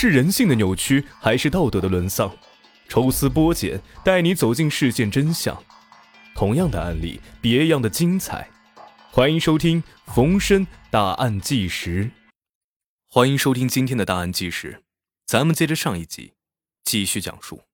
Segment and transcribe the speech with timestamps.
[0.00, 2.32] 是人性的扭曲，还是道德的沦丧？
[2.88, 5.60] 抽丝剥茧，带你走进事件真相。
[6.36, 8.48] 同样的案例，别样的精彩。
[9.10, 9.82] 欢迎收听
[10.14, 12.04] 《逢申大案纪实》。
[13.08, 14.84] 欢迎收听今天的大案纪实。
[15.26, 16.34] 咱们接着上一集，
[16.84, 17.64] 继续讲述。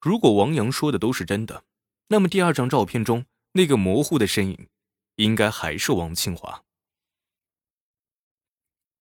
[0.00, 1.64] 如果王阳说的都是真的，
[2.08, 4.68] 那么第二张照片中那个模糊的身影，
[5.16, 6.62] 应该还是王庆华。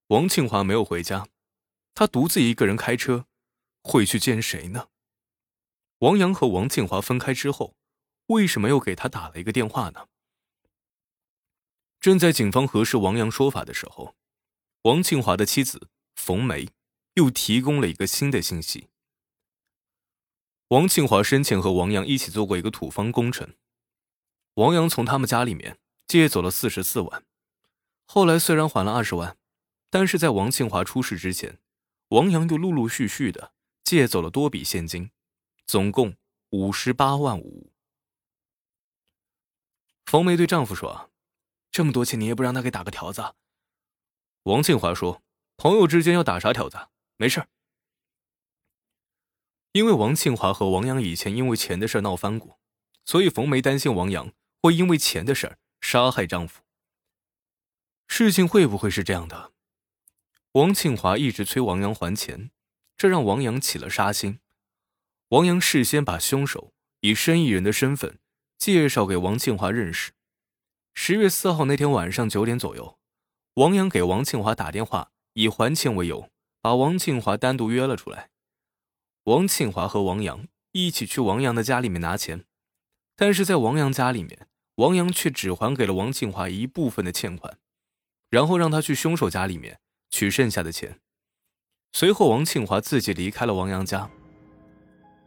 [0.08, 1.26] 王庆华没有回家，
[1.96, 3.26] 他独自一个人开车，
[3.82, 4.90] 会去见谁呢？
[6.00, 7.74] 王阳和王庆华分开之后，
[8.28, 10.10] 为什么又给他打了一个电话呢？
[12.02, 14.14] 正在警方核实王阳说法的时候，
[14.82, 16.68] 王庆华的妻子冯梅
[17.14, 18.90] 又提供了一个新的信息。
[20.68, 23.56] 王庆华生前和王阳一起做过一个土方工程，
[24.56, 27.24] 王阳从他们家里面借走了四十四万，
[28.06, 29.38] 后来虽然还了二十万。
[29.90, 31.58] 但是在王庆华出事之前，
[32.10, 35.12] 王阳又陆陆续续的借走了多笔现金，
[35.66, 36.16] 总共
[36.50, 37.72] 五十八万五。
[40.06, 41.12] 冯梅对丈夫说
[41.72, 43.34] ：“这么多钱，你也不让他给打个条子？”
[44.44, 45.24] 王庆华说
[45.58, 46.78] ：“朋友之间要打啥条子？
[47.18, 47.48] 没事
[49.72, 52.60] 因为王庆华和王阳以前因为钱的事闹翻过，
[53.04, 54.32] 所以冯梅担心王阳
[54.62, 56.62] 会因为钱的事杀害丈夫。
[58.08, 59.55] 事情会不会是这样的？
[60.56, 62.50] 王庆华一直催王阳还钱，
[62.96, 64.40] 这让王阳起了杀心。
[65.28, 68.20] 王阳事先把凶手以生意人的身份
[68.58, 70.14] 介绍给王庆华认识。
[70.94, 72.98] 十月四号那天晚上九点左右，
[73.56, 76.30] 王阳给王庆华打电话，以还钱为由，
[76.62, 78.30] 把王庆华单独约了出来。
[79.26, 82.46] 王庆华和王阳一起去王阳的家里面拿钱，
[83.18, 87.60] 但是在王阳家里面，王阳却只还给了王庆华一部分的欠款，
[88.30, 89.82] 然后让他去凶手家里面。
[90.16, 90.98] 取剩下的钱。
[91.92, 94.10] 随后，王庆华自己离开了王阳家。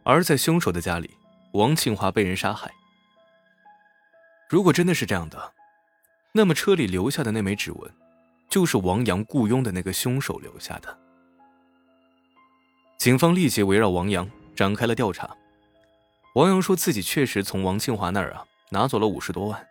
[0.03, 1.11] 而在凶手的家里，
[1.53, 2.71] 王庆华被人杀害。
[4.49, 5.53] 如果真的是这样的，
[6.31, 7.93] 那么车里留下的那枚指纹，
[8.49, 10.97] 就是王阳雇佣的那个凶手留下的。
[12.97, 15.29] 警方立即围绕王阳展开了调查。
[16.33, 19.67] 王阳说自己确实从王庆华那儿啊拿走了五十多万，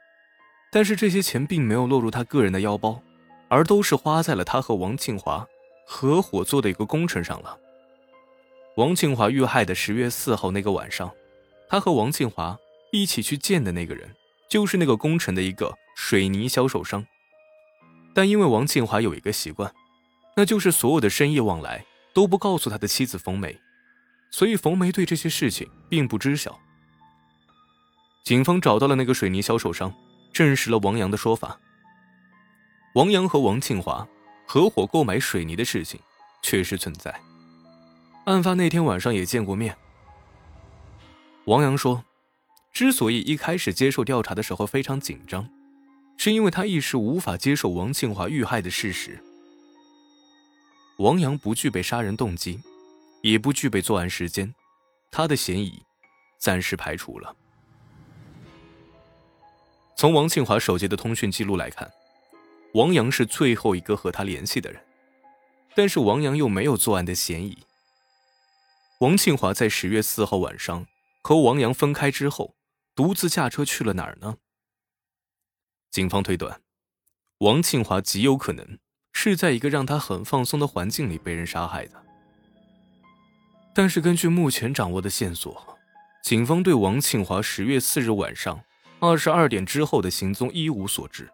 [0.71, 3.03] 但是这些钱并没有落入他个人的腰包。
[3.49, 5.47] 而都是花在了他和王庆华
[5.87, 7.59] 合伙做的一个工程上了。
[8.77, 11.11] 王庆华遇害的十月四号那个晚上，
[11.69, 12.57] 他和王庆华
[12.93, 14.15] 一起去见的那个人，
[14.49, 17.05] 就是那个工程的一个水泥销售商。
[18.15, 19.73] 但因为王庆华有一个习惯，
[20.37, 23.59] 那就是所有的生意往来都不告诉他的妻子冯梅，
[24.31, 26.59] 所以冯梅对这些事情并不知晓。
[28.25, 29.93] 警方找到了那个水泥销售商，
[30.33, 31.59] 证实了王阳的说法。
[32.99, 34.05] 王阳和王庆华
[34.45, 36.01] 合伙购买水泥的事情
[36.43, 37.15] 确实存在，
[38.25, 39.77] 案发那天晚上也见过面。
[41.45, 42.03] 王阳说，
[42.73, 45.49] 之所以一开始接受调查的时候非常紧张，
[46.17, 49.23] 是因为他一时无法接受王庆华遇害的事实。
[50.97, 52.61] 王阳不具备杀人动机，
[53.23, 54.53] 也不具备作案时间，
[55.13, 55.81] 他的嫌疑
[56.41, 57.37] 暂时排除了。
[59.97, 61.89] 从王庆华手机的通讯记录来看。
[62.75, 64.81] 王阳是最后一个和他联系的人，
[65.75, 67.57] 但是王阳又没有作案的嫌疑。
[69.01, 70.87] 王庆华在十月四号晚上
[71.23, 72.55] 和王阳分开之后，
[72.95, 74.37] 独自驾车去了哪儿呢？
[75.91, 76.61] 警方推断，
[77.39, 78.79] 王庆华极有可能
[79.13, 82.05] 是在一个让他很放松的环境里被人杀害的。
[83.75, 85.79] 但是根据目前掌握的线索，
[86.23, 88.61] 警方对王庆华十月四日晚上
[89.01, 91.31] 二十二点之后的行踪一无所知。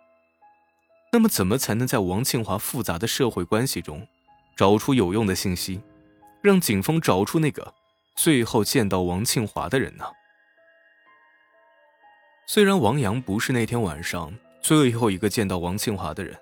[1.14, 4.04] 那么，怎么才能在王庆华复杂的社会关系中，
[4.56, 5.80] 找出有用的信息，
[6.42, 7.72] 让警方找出那个
[8.16, 10.04] 最后见到王庆华的人呢？
[12.48, 16.36] 虽然王阳不是那天晚上最后一个见到王庆华的人，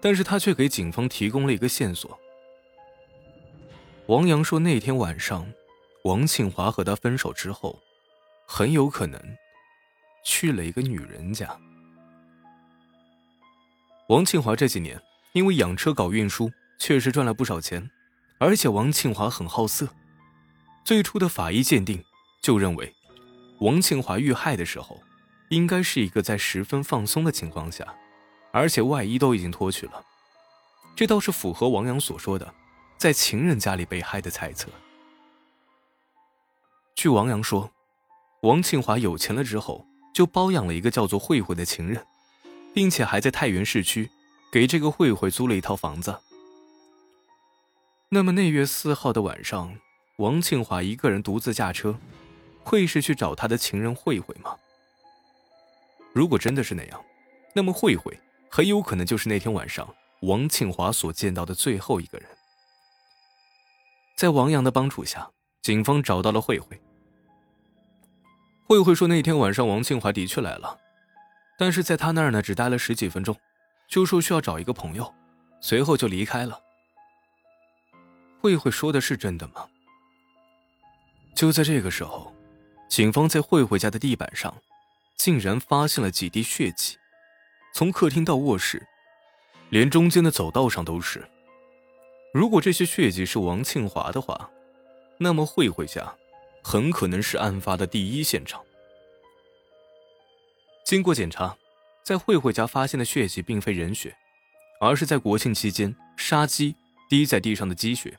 [0.00, 2.16] 但是他却给警方提供了一个线索。
[4.06, 5.44] 王阳说，那天晚上，
[6.04, 7.80] 王庆华和他分手之后，
[8.46, 9.20] 很有可能
[10.24, 11.58] 去了一个女人家。
[14.08, 15.00] 王庆华这几年
[15.32, 17.90] 因为养车搞运输，确实赚了不少钱，
[18.38, 19.88] 而且王庆华很好色。
[20.84, 22.04] 最初的法医鉴定
[22.42, 22.94] 就认为，
[23.60, 25.02] 王庆华遇害的时候，
[25.48, 27.94] 应该是一个在十分放松的情况下，
[28.52, 30.04] 而且外衣都已经脱去了。
[30.94, 32.54] 这倒是符合王阳所说的，
[32.98, 34.68] 在情人家里被害的猜测。
[36.94, 37.70] 据王阳说，
[38.42, 42.06] 王庆华有钱了之后，就包养了一个叫做慧慧的情人。
[42.74, 44.10] 并且还在太原市区，
[44.52, 46.18] 给这个慧慧租了一套房子。
[48.10, 49.78] 那么那月四号的晚上，
[50.18, 51.96] 王庆华一个人独自驾车，
[52.62, 54.56] 会是去找他的情人慧慧吗？
[56.12, 57.04] 如果真的是那样，
[57.54, 58.18] 那么慧慧
[58.50, 62.28] 很有可能就是那天晚上王庆华所见到的最后一个人。
[64.16, 65.30] 在王阳的帮助下，
[65.62, 66.80] 警方找到了慧慧。
[68.66, 70.78] 慧慧说，那天晚上王庆华的确来了，
[71.56, 73.36] 但是在他那儿呢，只待了十几分钟，
[73.88, 75.14] 就说需要找一个朋友，
[75.60, 76.60] 随后就离开了。
[78.40, 79.68] 慧慧说的是真的吗？
[81.34, 82.34] 就在这个时候，
[82.88, 84.54] 警方在慧慧家的地板上，
[85.16, 86.96] 竟然发现了几滴血迹，
[87.74, 88.86] 从客厅到卧室，
[89.70, 91.26] 连中间的走道上都是。
[92.32, 94.50] 如果这些血迹是王庆华的话，
[95.18, 96.14] 那么慧慧家
[96.62, 98.60] 很可能是案发的第一现场。
[100.84, 101.56] 经过检查，
[102.02, 104.14] 在慧慧家发现的血迹并非人血，
[104.80, 106.76] 而是在国庆期间杀鸡
[107.08, 108.18] 滴在地上的鸡血，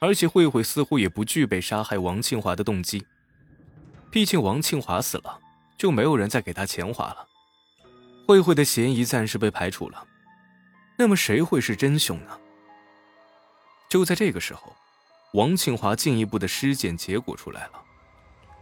[0.00, 3.04] 而且慧慧似乎也不具备杀害王庆华的动机。
[4.10, 5.40] 毕竟王庆华死了，
[5.78, 7.26] 就没有人再给他钱花了，
[8.28, 10.06] 慧慧的嫌疑暂时被排除了。
[10.98, 12.38] 那么谁会是真凶呢？
[13.88, 14.76] 就在这个时候，
[15.32, 17.82] 王庆华进一步的尸检结果出来了。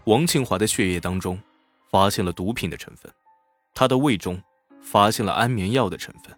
[0.05, 1.39] 王庆华的血液当中
[1.91, 3.13] 发现了毒品的成分，
[3.75, 4.43] 他的胃中
[4.83, 6.37] 发现了安眠药的成分。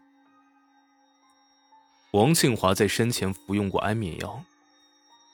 [2.13, 4.45] 王庆华在生前服用过安眠药，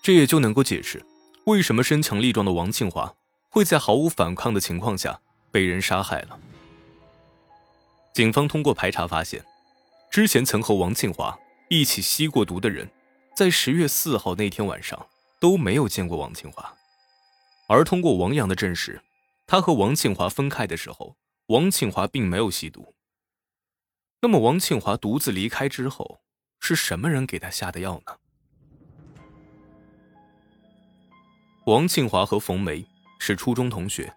[0.03, 1.05] 这也就能够解释
[1.45, 3.15] 为什么身强力壮的王庆华
[3.49, 5.21] 会在毫无反抗的情况下
[5.51, 6.39] 被人杀害了。
[8.13, 9.45] 警方通过排查发现，
[10.11, 11.39] 之前曾和王庆华
[11.69, 12.91] 一起吸过毒的人。
[13.33, 15.07] 在十月四号那天晚上
[15.39, 16.75] 都没有见过王庆华，
[17.69, 19.01] 而通过王阳的证实，
[19.47, 21.17] 他和王庆华分开的时候，
[21.51, 22.95] 王庆华并没有吸毒。
[24.23, 26.21] 那么王庆华独自离开之后，
[26.61, 28.17] 是什么人给他下的药呢？
[31.67, 32.87] 王庆华和冯梅
[33.19, 34.15] 是初中同学，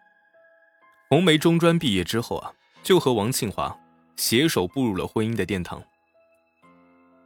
[1.09, 2.53] 冯梅中专毕业之后啊，
[2.83, 3.75] 就和王庆华
[4.15, 5.83] 携手步入了婚姻的殿堂。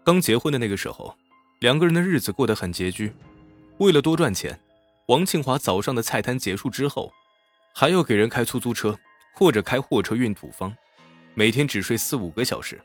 [0.06, 1.14] 刚结婚的那个时候。
[1.60, 3.12] 两个人的日子过得很拮据，
[3.80, 4.60] 为了多赚钱，
[5.08, 7.12] 王庆华早上的菜摊结束之后，
[7.74, 8.96] 还要给人开出租车
[9.38, 10.76] 或者开货车运土方，
[11.36, 12.82] 每天只睡四五个小时。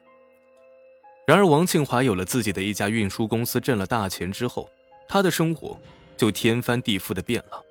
[1.27, 4.69] 然而，王庆华有了自己的一家运输公司，挣了大钱之后，
[5.09, 5.81] 他的生活
[6.15, 7.65] 就天翻地覆的变了。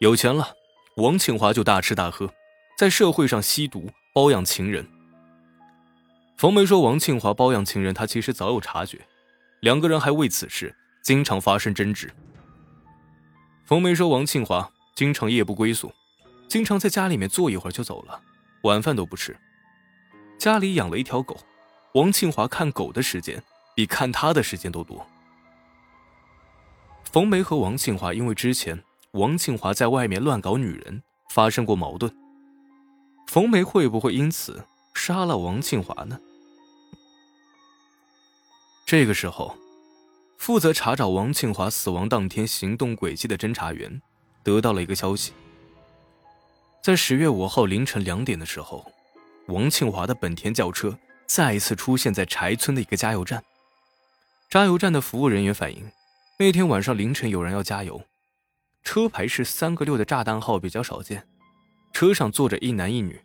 [0.00, 0.52] 有钱了，
[0.96, 2.28] 王庆华就大吃大喝，
[2.76, 4.84] 在社会上吸毒、包养情人。
[6.36, 8.98] 冯梅说，王庆华包养情人，他其实早有察觉。
[9.60, 10.74] 两个人还为此事
[11.04, 12.12] 经常发生争执。
[13.64, 15.92] 冯梅说，王庆华经常夜不归宿，
[16.48, 18.20] 经常在家里面坐一会儿就走了，
[18.62, 19.36] 晚饭都不吃。
[20.38, 21.36] 家里养了一条狗，
[21.94, 23.42] 王庆华看狗的时间
[23.74, 25.06] 比看他的时间都多。
[27.04, 28.82] 冯梅和王庆华因为之前
[29.12, 32.12] 王庆华在外面乱搞女人发生过矛盾，
[33.28, 34.64] 冯梅会不会因此
[34.94, 36.18] 杀了王庆华呢？
[38.86, 39.56] 这个时候，
[40.36, 44.02] 负责查找王庆华死亡当天行动轨迹的侦查员
[44.42, 45.32] 得到了一个消息：
[46.84, 48.84] 在十月五号凌晨两点的时候，
[49.46, 50.94] 王庆华的本田轿车
[51.24, 53.42] 再一次出现在柴村的一个加油站。
[54.50, 55.90] 加油站的服务人员反映，
[56.38, 58.04] 那天晚上凌晨有人要加油，
[58.82, 61.26] 车牌是三个六的炸弹号比较少见，
[61.94, 63.18] 车上坐着一男一女。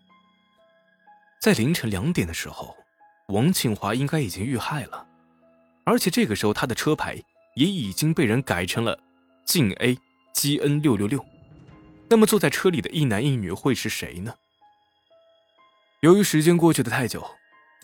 [1.41, 2.77] 在凌晨两点的时候，
[3.27, 5.05] 王庆华应该已经遇害了。
[5.83, 7.21] 而且这个时候，他的车牌
[7.57, 8.97] 也已经被人改成了
[9.43, 9.97] 晋 A
[10.33, 11.25] GN 六六六。
[12.09, 14.33] 那么坐在车里的一男一女会是谁呢？
[16.01, 17.23] 由于时间过去的太久，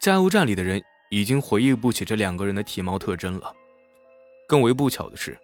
[0.01, 3.53] 加油站里的人已经回忆不起这两个人的体貌特征了。
[4.47, 5.37] 更为不巧的是，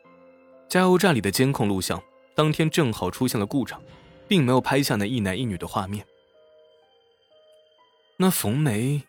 [0.67, 2.01] 加油站里的监控录像
[2.35, 3.81] 当天正好出现了故障，
[4.27, 6.05] 并没有拍下那一男一女的画面。
[8.17, 9.03] 那冯梅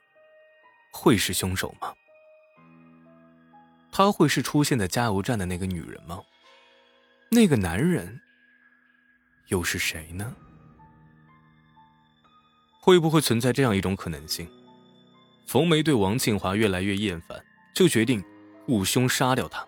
[0.93, 1.93] 会是凶手吗？
[3.91, 6.23] 她会是出现在加油站的那个女人吗？
[7.31, 8.22] 那个男人
[9.53, 10.35] 又是谁呢？
[12.81, 14.49] 会不会存在这样一种可能性？
[15.47, 17.45] 冯梅对王庆华越来越厌烦，
[17.75, 18.25] 就决定
[18.65, 19.63] 雇凶杀掉他。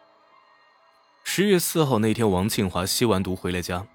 [1.22, 3.86] 十月四号那天，王庆华吸完毒回了家，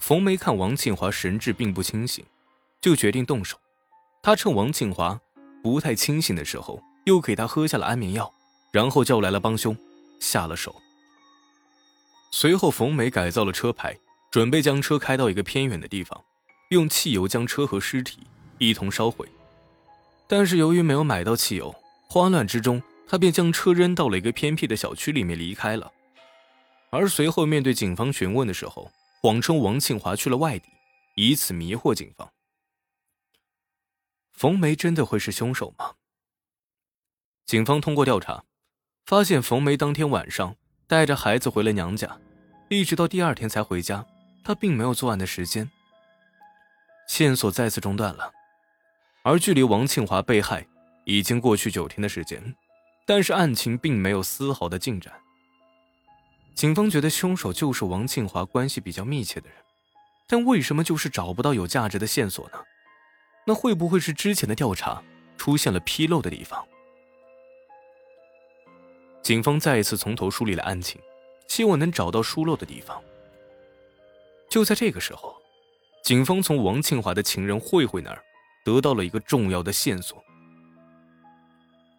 [0.00, 2.26] 冯梅看王庆华神志并不清醒，
[2.80, 3.56] 就决定动手。
[4.24, 5.20] 他趁王庆华
[5.62, 8.34] 不太清醒的时候，又给他喝下了安眠药。
[8.72, 9.76] 然后叫来了帮凶，
[10.18, 10.74] 下了手。
[12.32, 13.96] 随后，冯梅改造了车牌，
[14.32, 16.24] 准备将车开到一个偏远的地方，
[16.70, 18.20] 用汽油将车和尸体
[18.56, 19.28] 一同烧毁。
[20.26, 21.74] 但是由于没有买到汽油，
[22.08, 25.92] 慌乱之中，他便将车扔到了一个偏僻的小区里面离开了。
[26.88, 30.70] 而随后面对警方询问的时候，谎称王庆华去了外地，
[31.14, 32.32] 以此迷惑警方。
[34.32, 35.92] 冯梅真的会是凶手吗？
[37.44, 38.44] 警方通过调查，
[39.04, 42.18] 发现冯梅当天晚上带着孩子回了娘家，
[42.70, 44.06] 一直到第二天才回家，
[44.44, 45.70] 他并没有作案的时间。
[47.08, 48.32] 线索再次中断了，
[49.22, 50.66] 而距离王庆华被害
[51.04, 52.54] 已经过去九天的时间，
[53.06, 55.12] 但是案情并没有丝毫的进展。
[56.54, 59.58] 警方觉得凶手就是王庆华关系比较密切的人，
[60.28, 62.58] 但为什么就是找不到有价值的线索呢？
[63.46, 65.02] 那会不会是之前的调查
[65.36, 66.64] 出现了纰漏的地方？
[69.22, 71.00] 警方再一次从头梳理了案情，
[71.48, 73.02] 希望能找到疏漏的地方。
[74.52, 75.34] 就在这个时候。
[76.04, 78.20] 警方从王庆华的情人慧慧那儿
[78.64, 80.22] 得到了一个重要的线索。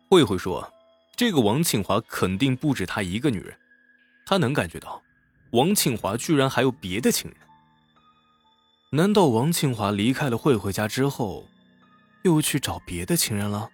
[0.10, 0.72] 慧慧说
[1.16, 3.58] ：“这个王庆华肯定不止她一个女人，
[4.26, 5.02] 她能感觉到，
[5.52, 7.40] 王庆华居然还有别的情人。
[8.92, 11.48] 难道王庆华离开了慧慧家之后，
[12.24, 13.70] 又去找别的情人了？”